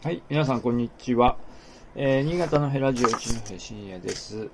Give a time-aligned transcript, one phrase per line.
[0.00, 1.36] はい、皆さんこんにちは。
[1.96, 4.48] えー、新潟のヘラジオ一戸深夜です。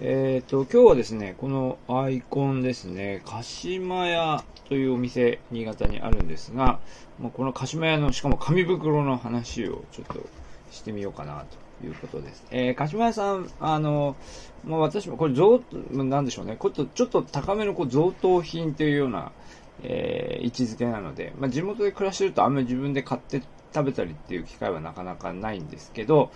[0.00, 6.80] えっ、と、今日はですね、このアイコンですね、鹿島屋というお店、新潟にあるんですが、
[7.20, 10.26] まあ、この鹿島屋の、しかも紙袋の話をちょっと
[10.70, 11.44] してみようかな
[11.80, 12.46] ということです。
[12.50, 14.16] えー、鹿島屋さん、あの、
[14.64, 19.30] まあ、私もこれ贈、なんでしょうね、こちょっと高めのこう贈答品というような、
[19.82, 23.42] えー位置づけなので、まあ、地元で暮らしてるとあんまり自分で買って
[23.76, 26.30] 食べたりっていう機会はなかなかないんですけど、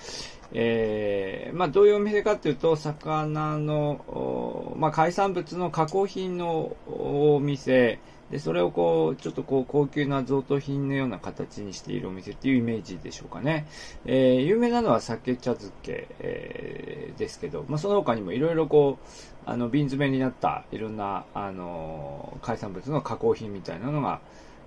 [0.52, 7.98] えーまあ、どういうお店かっていうと、魚の、まあ、海産物の加工品のお店、
[8.30, 13.66] で、それをこう、ちょっとこう、高級な贈答品のような形にしているお店っていうイメージでしょうかね。
[14.04, 19.06] えー有名なのは酒茶漬け、えーですけど、まあ、その他にもいろいろこう、
[19.46, 24.20] あの、瓶詰めになったいろんな、あの、海産物の加工品みたいなのが、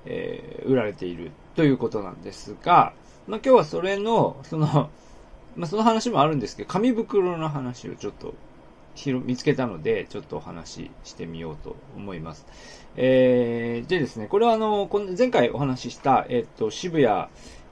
[0.06, 2.94] えー売られているということなんですが、
[3.28, 4.90] まあ、今日はそれの、その、
[5.56, 8.34] まあ、その話もあるんですけど、紙袋の話をちょっと
[9.06, 12.46] 見つけたので、ちょっとお話ししてみようと思います。
[12.96, 17.28] えー、でですね、これはあの、この前回お話しした、えっと、渋谷、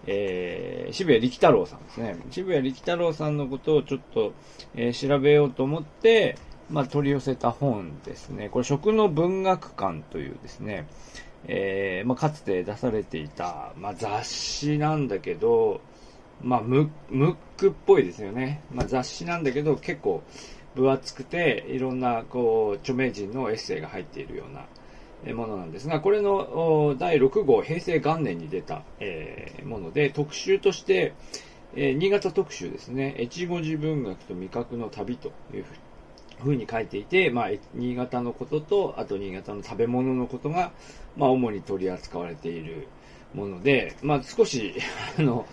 [0.08, 2.18] えー、渋谷力太郎さんですね。
[2.32, 4.34] 渋谷力太郎さんのことをちょっと、
[4.76, 6.38] えー調べようと思って、
[6.70, 8.50] まあ、取り寄せた本ですね。
[8.50, 10.88] これ、食の文学館というですね、
[11.47, 15.81] えーまあ、かつて出されていた、まあ、雑誌なんだけど、
[16.44, 18.61] まあ、ムムックっぽいですよね。
[18.73, 20.23] まあ、雑誌なんだけど、結構
[20.75, 24.45] 分厚くて、いろんな、こう、著名人のエッセイが入っているよ
[25.25, 31.14] うなものなんですが、これの第6号、平成元年に出た、えーもので、特集として、
[31.76, 35.66] えー新潟特集ですね、越後寺文学と味覚の旅という
[36.42, 40.72] ふうに書いていて、まあ、新潟のことと、あと新潟の食べ物のことが、
[41.17, 42.88] まあ、主に取り扱われている
[43.33, 44.73] もので、まあ、少し、
[45.17, 45.45] あの、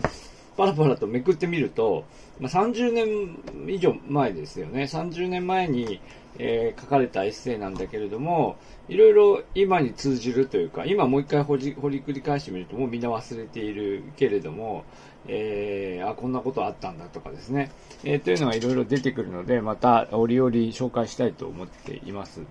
[0.57, 2.03] パラパラとめくってみると、
[2.39, 4.83] まあ、30年以上前ですよね。
[4.83, 6.01] 30年前に、
[6.39, 14.85] えー書かれたエッセイなんだけれども、いろいろ今に通じるというか、今もう一回掘り掘り繰り返してみるともうみんな忘れているけれども、
[15.27, 17.71] えーあ、こんなことあったんだとかですね、
[18.03, 22.41] えーというのがいろいろ出てくるので、また折々紹介したいと思っています。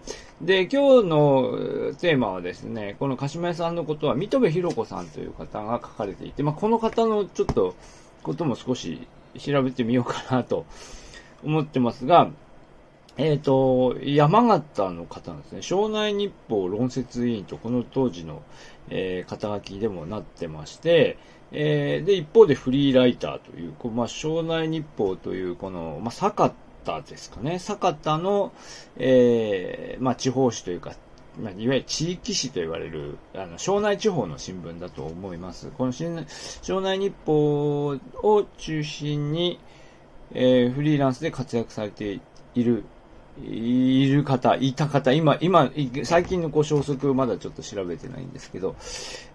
[0.42, 7.74] で、今日のテーマはですね、この鹿島屋さんのことは、三戸部博子さんという方が書かれていて、まあ、この方のちょっと
[8.22, 9.08] ことも少し
[9.38, 10.66] 調べてみようかなと
[11.42, 12.30] 思ってますが、
[13.18, 15.62] えっ、と、山形の方なんですね。
[15.62, 18.42] 庄内日報論説委員とこの当時の、
[18.90, 21.18] えー肩書きでもなってまして、
[21.50, 26.52] えーで、一方でフリーライターという、こうまあ、庄内日報という、この、まあ、酒
[26.84, 27.58] 田ですかね。
[27.58, 28.52] 酒田の、
[28.96, 30.94] えーまあ、地方紙というか、
[31.42, 35.72] まあ、いわゆる地域紙と言われる、あの、庄内地方の新聞だと思います。
[35.76, 36.24] この新
[36.62, 39.58] 庄内日報を中心に、
[40.34, 42.20] えーフリーランスで活躍されて
[42.54, 42.84] いる、
[43.44, 45.70] いる方、いた方、今、今、
[46.04, 48.76] 最近のこう消息まだちょっと調べてないんですけど、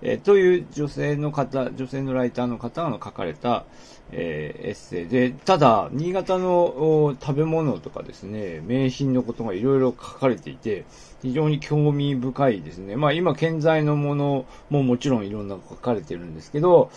[0.02, 3.66] えーという女性の方、女性のライターの方が書かれた、
[4.12, 10.86] えーエッセイで、ただ、新潟の食べ物とかですね、名品のことがいろいろ書かれていて、
[11.22, 12.96] 非常に興味深いですね。
[12.96, 16.92] まあ今、健在のものももちろんいろんな書かれてるんですけど、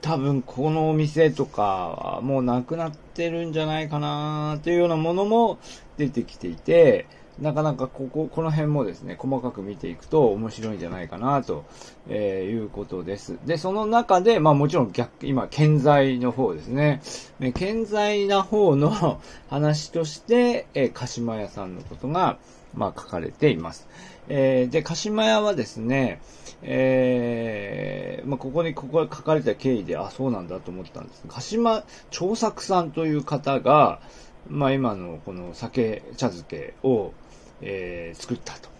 [0.00, 5.58] 多分このお店とか、もうなくなってるんじゃないかなっていうようなものも
[5.96, 7.06] 出てきていて、
[7.40, 11.64] なかなかここ、この辺もですね、細かく見ていくと面白いんじゃないかなと、
[12.08, 13.38] えいうことです。
[13.46, 17.00] で、その中で、まあもちろん逆、今、健在の方ですね。
[17.38, 22.38] ね健在な方の 話として、え鹿島屋さんのことが、
[22.74, 23.88] まあ書かれています。
[24.28, 26.20] えーで、鹿島屋はですね、
[26.62, 31.24] えーまあ、ここに、ここが書かれた経緯で、あ、そうなんだと思ったんです。
[31.28, 34.00] 鹿島長作さんという方が、
[34.48, 37.12] まあ、今のこの酒茶漬けを、
[37.60, 38.77] えー作ったと。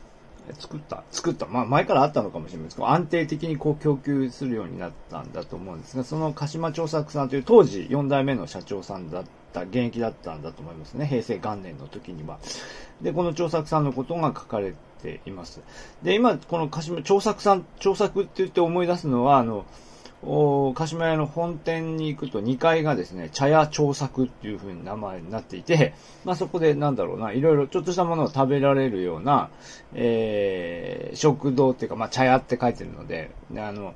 [0.54, 1.46] 作った作った。
[1.46, 11.06] まあ、前からあったのかもしれないですけど、安定的にこう供給するようになったんだと思うんですが、その鹿島長作さんという当時4代目の社長さんだった、現役だったんだと思いますね。
[11.06, 12.38] 平成元年の時には。
[13.00, 15.60] で、この長作さんのことが書かれています。
[16.02, 19.66] で、今、この鹿島、長作さん、長作って言って思い出すのは、あの、
[20.22, 25.94] お鹿島屋の本店に行くと2階がですね、茶屋長作っていう風に名前になっていて、
[26.24, 29.50] まあそこでなんだろうな、いろいろちょっとしたものを食べられるような、
[29.94, 33.94] えー、食堂っていうか、まあ茶屋って書いてるので、あの、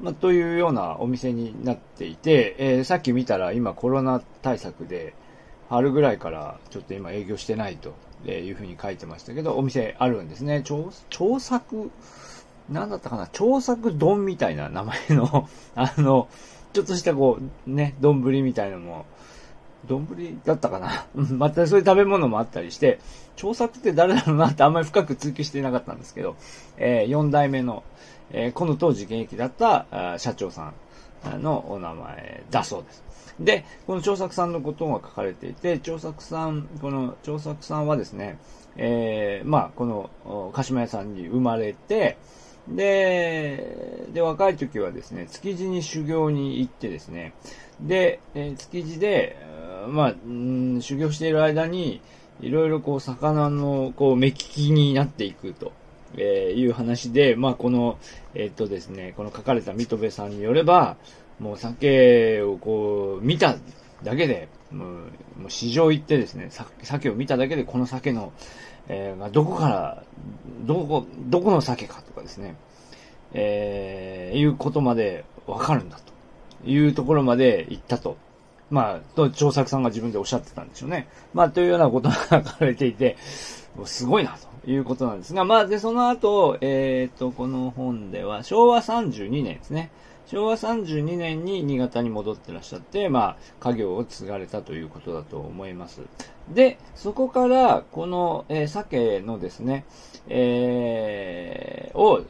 [0.00, 5.14] まあというようなお店になっていて、えーさっき見たら今コロナ対策で、
[5.68, 7.92] 春ぐらいからちょっと今営業してないと
[8.30, 10.62] いうふうに書いてましたけど、お店あるんですね。
[10.64, 11.90] 長長作
[12.70, 16.28] なんだったかな長作丼みたいな名前の、 あの、
[16.72, 19.06] ちょっとしたこう、ね、丼みたいなのも、
[19.86, 20.06] 丼
[20.44, 21.06] だったかな？
[21.14, 22.98] またそういう食べ物もあったりして、
[23.36, 26.36] 調作って誰だろうなってあんまり深く追求していなかったんですけど、
[26.76, 27.84] えー、4代目の、
[28.30, 29.86] えー、この当時現役だった
[30.18, 30.72] 社長さ
[31.36, 33.06] んのお名前だそうです。
[33.38, 38.38] で、この調作さんのことが書かれていて、調作さん、この調作さんはですね、
[38.76, 42.16] えー、まあ、この、鹿島屋さんに生まれて、
[42.68, 47.32] で、で、若い時はですね、築地に修行に行ってですね、
[47.80, 49.36] で、え、築地で、
[49.88, 50.14] まあ、
[50.80, 52.00] 修行している間に、
[52.40, 55.72] いろいろこう、魚の、こう、目利きになっていくと。
[56.16, 57.98] えー、いう話で、まあ、この、
[58.34, 60.96] え、っとですね、この書かれた水戸部さんによれば、
[61.38, 63.56] もう酒をこう、見た
[64.02, 66.50] だけで、もう、もう市場行ってですね、
[66.82, 68.32] 酒を見ただけで、この酒の、
[68.88, 70.02] えー、どこから、
[70.64, 72.56] どこ、どこの酒かとかですね、
[73.32, 78.16] えー、いうことまでわかるんだというところまで行ったと。
[78.68, 81.08] まあ、と、調作さんが自分でおっしゃってたんでしょうね。
[81.34, 83.16] まあ、というようなことが書かれていて、
[83.84, 89.90] すごいな、ということなんですが、まあ、で、その後、えっ、ー、と、この本では、昭和32年ですね。
[90.26, 96.02] 昭和32年に新潟に戻ってらっしゃって、まあ、家業を継がれたということだと思います。
[96.48, 99.84] で、そこから、この、えー、鮭のですね、
[100.28, 102.24] えー、を、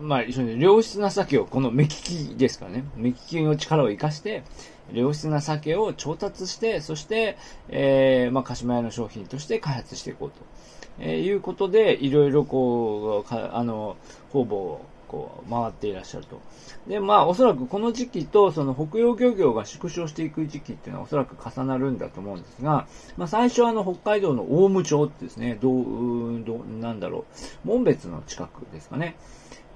[0.00, 4.44] まあ、一緒に良質な鮭を、この目利きですからね、目利きの力を活かして、
[4.92, 7.36] 良質な鮭を調達して、そして、
[7.68, 10.36] えー、まあ、鹿島屋の商品として開発していこうと。
[10.98, 13.96] えー、いうことで、いろいろこう、あの、
[14.32, 16.40] 方々をこう、回っていらっしゃると。
[16.86, 22.86] で、まあ、おそらくこの時期と、その北洋漁業が縮小していく時期っていうのはおそらく重なるんだと思うんですが、
[23.16, 27.24] まあ、最初はあの、北海道の大武町ってですね、どう、どう、なんだろ
[27.64, 29.16] う、門別の近くですかね。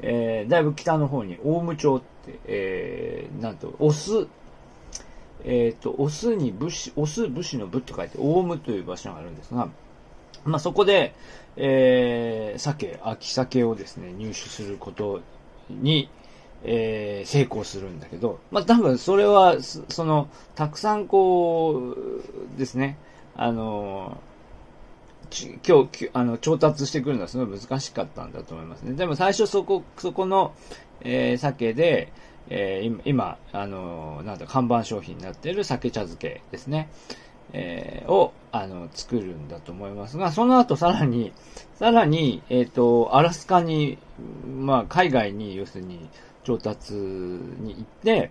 [0.01, 4.29] えー、だいぶ北の方に大武町って、えー、なんと、オス、
[5.45, 9.69] えっ、ー、と、オスに武士、オス武士の武と書いて、大武という場所があるんですが、
[10.45, 11.15] まあ、そこで、
[11.57, 15.21] えー、鮭、秋鮭をですね、入手すること
[15.71, 16.09] に、
[16.65, 22.99] えー、成功するんだけど、まあ、多分それは、その、たくさんこう、ですね、
[23.37, 24.19] あの、
[25.67, 28.93] 今日、あの、調達してくるのはすごい難しかったんだと思いますね。
[28.95, 30.55] でも最初そこ、そこの、
[31.01, 32.13] えー、鮭で、
[32.49, 36.89] えー、今、あの、なんだ、看板商品になっている鮭茶漬けですね。
[37.53, 41.33] えー、を、あの、作るんだと思いますが、その後さらに、
[41.75, 43.99] さらに、えっ、ー、と、アラスカに、
[44.47, 46.09] まあ、海外に、要するに、
[46.45, 48.31] 調達に行って、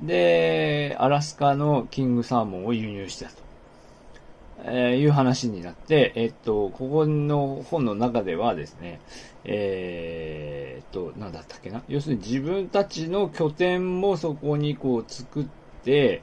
[0.00, 3.42] で、アラスカのキングサーモンを輸入したと。
[4.66, 9.00] えー、いう話になって、えっ、と、ここの本の中ではですね、
[9.42, 11.82] えー、っと、なんだったっけな。
[11.88, 15.46] 要するに自分たちの拠点もそこにこう作っ
[15.82, 16.22] て、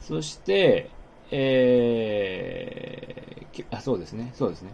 [0.00, 0.90] そして、
[1.30, 4.72] えー、あ、そうですね、そうですね。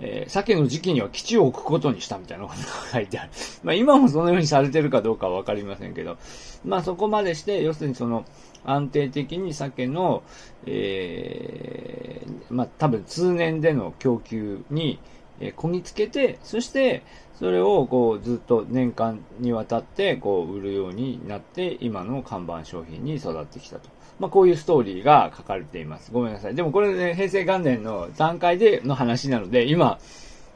[0.00, 3.30] えー、鮭の時期には基地を置くことにしたみたいなことが書いてある。
[3.62, 6.16] まあ今もそのようにされてるかどうかはわかりませんけど、
[6.64, 8.24] まあそこまでして、要するにその
[8.64, 10.22] 安定的に鮭の、
[10.66, 14.98] えー、まあ多分通年での供給に、
[15.40, 17.02] えー、こぎつけて、そして、
[17.38, 23.93] それをこうずっと年間にわたってこう売るようになって、今の看板商品に育ってきたと。
[24.20, 26.10] まあ、こういうストーリーが書かれています。
[26.12, 26.54] ごめんなさい。
[26.54, 29.98] でもこれね、平成元年の段階での話なので、今、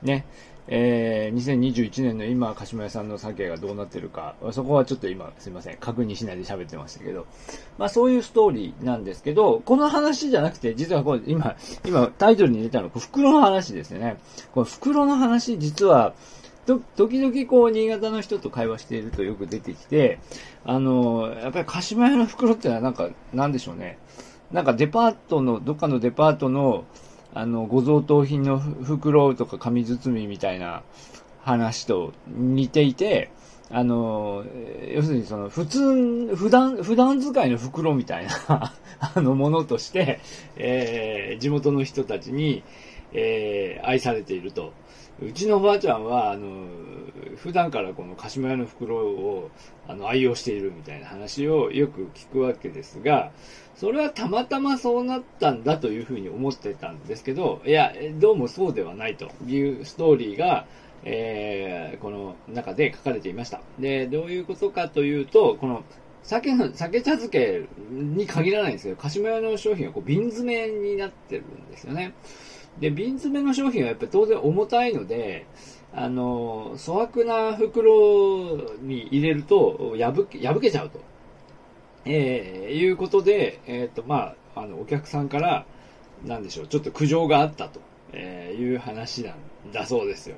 [0.03, 0.27] ね、
[0.71, 7.27] えー、2021年の今、鹿島屋さんの鮭がどうなってるか、そこはちょっと今、すいません、確認しないで喋ってましたけど、
[7.79, 14.19] まあそういうストーリーなんですけど、この話じゃなくて、実はこれ、今、今、タイトルに入れたのは、袋の話ですね。
[14.53, 16.13] この袋の話、実は、
[16.69, 20.19] と、時々こう、新潟の人と会話しているとよく出てきて、
[20.65, 23.99] あの、やっぱり鹿島屋の袋ってのはなんか、なんでしょうね。
[24.53, 26.85] なんかデパートの、どっかのデパートの、
[27.33, 30.83] あの、ご贈答品の袋とか紙包みみたいな
[31.43, 33.31] 話と似ていて、
[33.71, 34.45] あの、
[34.95, 40.21] 要するにその、普通、普段、普段使いの袋みたいな あの、ものとして、
[40.57, 42.63] えー、地元の人たちに、
[43.13, 44.73] えー、愛されていると。
[45.21, 46.67] うちのおばあちゃんは、あの、
[47.37, 49.51] 普段からこの鹿島屋の袋を
[49.87, 53.31] あの愛用しているみたいな話をよく聞くわけですが、
[53.77, 60.67] それはたまたまそうなったんだというふうに思ってたんですけど、いや、どうもそうではないというストーリーが、
[61.05, 63.61] えー、この中で書かれていました。
[63.79, 65.85] で、どういうことかというと、この
[66.25, 72.15] 酒の、酒茶漬けに限らないんですけど、鹿島屋の商品はこう瓶詰めになってるんですよね。
[72.81, 75.47] で、瓶詰めの商品はやっぱり当然重たいので、
[75.93, 81.01] あの、粗悪な袋に入れると破け、破けちゃうと。
[82.05, 85.67] えー、いうことで、えっ、と、まあ、あの、お客さんから、
[86.25, 87.81] なんでしょう、ちょっと苦情があったと、
[88.13, 90.37] えいう話なんだそうですよ。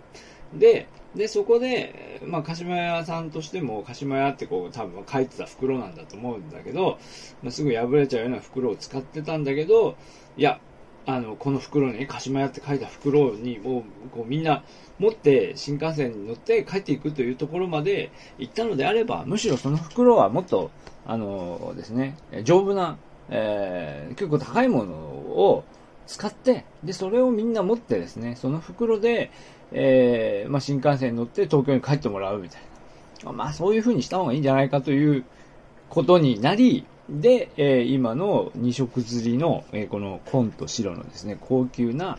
[0.54, 6.98] で、で、そこで、まあ、鹿島屋さんとしても、鹿島屋ってこう、多分書いてた袋なんだと思うんだけど、
[7.42, 9.96] まあ、すぐ破れちゃうような袋を使ってたんだけど、
[10.36, 10.60] いや、
[11.06, 14.62] あの、この袋に、鹿島屋って書いた袋に、もう、こう、みんな
[14.98, 20.70] 持って新幹線に乗って帰っていくというところまで行ったのであれば、むしろその袋はもっと、
[21.06, 22.98] あのですね、丈夫な、
[23.30, 25.64] えー、結構高いものを
[26.06, 29.30] 使って、で、それをみんな持ってですね、その袋で、
[29.72, 32.60] えー、まあ、新幹線に乗って東京に帰ってもらうみたい
[33.24, 33.32] な。
[33.32, 35.24] まあ、そういう風にした方がいいんじゃないかという
[35.88, 42.18] ことになり、で、えー、今の二色釣りの、えー、この紺と白のですね、高級な、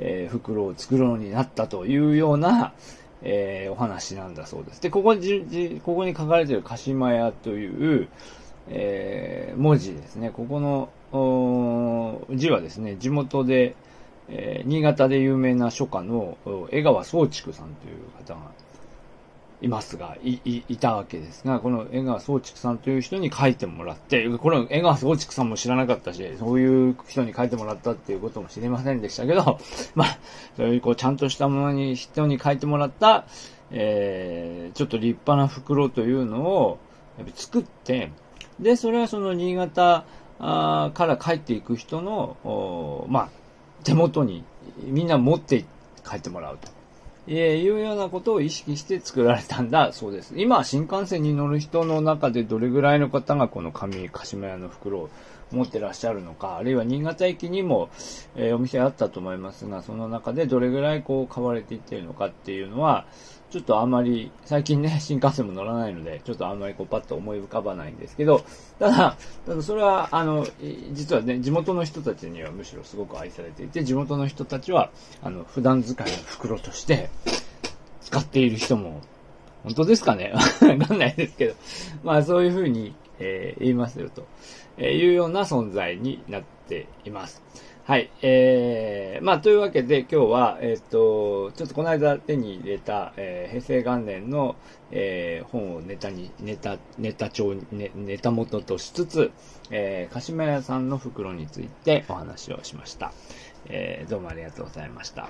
[0.00, 2.72] えー、袋を作るようになったというような、
[3.22, 4.82] え、お話なんだそうです。
[4.82, 8.08] で、ここに、ここに書かれている鹿島屋という、
[8.68, 10.30] え、文字ですね。
[10.30, 13.76] ここの字はですね、地元で、
[14.28, 16.36] え、新潟で有名な書家の
[16.70, 18.50] 江川宗畜さんという方が
[19.62, 29.60] いますが、い、い、いたわけですが、この江川宗畜さんという人に書いてもらって、この江川宗畜さんも知らなかったし、そういう人に書いてもらったっていうことも知りませんでしたけど、
[29.94, 30.18] まあ、
[30.56, 33.24] そういうこう、ちゃんとしたものに、人に書いてもらった、
[33.70, 36.78] えー、ちょっと立派な袋というのを、
[37.16, 38.10] やっぱ作って、
[38.58, 40.04] で、それはその新潟
[40.40, 43.28] あから帰っていく人の、まあ、
[43.84, 44.44] 手元に
[44.82, 45.64] みんな持って
[46.04, 46.81] 帰ってもらうと。
[47.28, 50.34] えいうようなことを意識して作られたんだそうです。
[50.36, 55.10] 今、新幹線に乗る人の中でどれぐらいの方がこの紙、鹿島屋の袋を
[55.52, 57.90] 持ってらっしゃるのか、あるいは新潟駅にも、
[58.34, 63.06] えー、お店あったと思いますが、その中でどれぐらいこう買われていってるのかっていうのは、
[63.52, 68.42] ちょっとあんまり、最近ね、 新幹線も乗らないので、ちょっとあんまりこうパッと思い浮かばないんですけど、
[68.78, 69.16] ただ、
[69.46, 70.46] ただそれは、あの、
[70.92, 74.90] 実はね、地元の人たちにはむしろすごく愛されていて、地元の人たちは、
[75.22, 77.10] あの、普段使いの袋として、
[78.00, 79.02] 使っている人も、
[79.64, 80.32] 本当ですかね？
[80.62, 81.54] わかんないですけど、
[82.02, 84.26] まあそういうふうに、えー、言いますよと、
[84.78, 87.42] えいうような存在になっています。
[87.84, 88.12] はい。
[88.22, 94.54] えー、まあ、というわけで今日は、えっ、ー、と、ちょっとこの間手に入れた、えー、平成元年の、
[94.92, 99.32] えー、本をネタに、ネタ、ネタ帳、ネネタ元としつつ、
[99.72, 103.12] えー、鹿島屋さんの袋についてお話をしました。
[103.66, 105.28] えー、どうもありがとうございました。